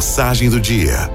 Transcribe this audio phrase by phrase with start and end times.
[0.00, 1.10] Mensagem do dia.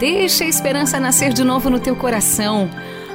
[0.00, 2.68] Deixa a esperança nascer de novo no teu coração.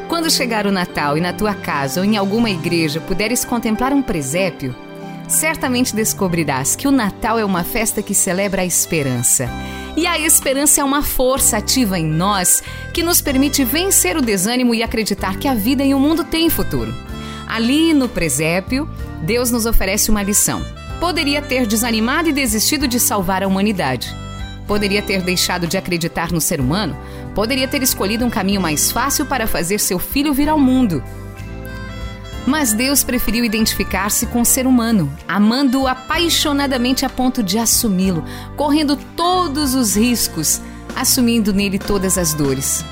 [0.08, 4.02] Quando chegar o Natal e na tua casa ou em alguma igreja puderes contemplar um
[4.02, 4.74] presépio,
[5.28, 9.49] certamente descobrirás que o Natal é uma festa que celebra a esperança.
[9.97, 12.63] E a esperança é uma força ativa em nós
[12.93, 16.49] que nos permite vencer o desânimo e acreditar que a vida e o mundo têm
[16.49, 16.95] futuro.
[17.45, 18.89] Ali no presépio,
[19.21, 20.79] Deus nos oferece uma lição.
[21.00, 24.14] Poderia ter desanimado e desistido de salvar a humanidade.
[24.68, 26.96] Poderia ter deixado de acreditar no ser humano.
[27.33, 31.01] Poderia ter escolhido um caminho mais fácil para fazer seu filho vir ao mundo.
[32.45, 38.23] Mas Deus preferiu identificar-se com o ser humano, amando-o apaixonadamente a ponto de assumi-lo,
[38.55, 40.61] correndo todos os riscos,
[40.95, 42.83] assumindo nele todas as dores.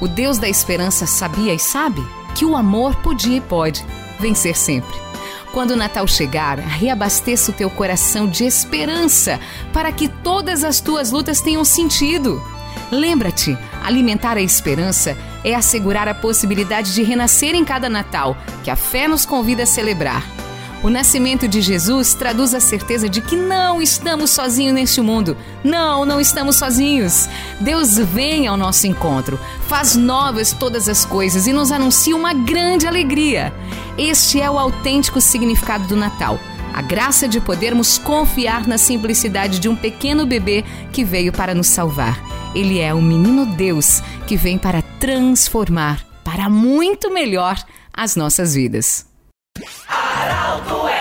[0.00, 2.02] O Deus da esperança sabia e sabe
[2.34, 3.84] que o amor podia e pode
[4.18, 4.96] vencer sempre.
[5.52, 9.38] Quando o Natal chegar, reabasteça o teu coração de esperança
[9.70, 12.42] para que todas as tuas lutas tenham sentido.
[12.90, 18.76] Lembra-te, alimentar a esperança é assegurar a possibilidade de renascer em cada Natal, que a
[18.76, 20.41] fé nos convida a celebrar.
[20.82, 25.36] O nascimento de Jesus traduz a certeza de que não estamos sozinhos neste mundo.
[25.62, 27.28] Não, não estamos sozinhos.
[27.60, 29.38] Deus vem ao nosso encontro,
[29.68, 33.52] faz novas todas as coisas e nos anuncia uma grande alegria.
[33.96, 36.36] Este é o autêntico significado do Natal.
[36.74, 41.68] A graça de podermos confiar na simplicidade de um pequeno bebê que veio para nos
[41.68, 42.18] salvar.
[42.56, 47.56] Ele é o menino Deus que vem para transformar para muito melhor
[47.92, 49.06] as nossas vidas.
[50.22, 50.91] para o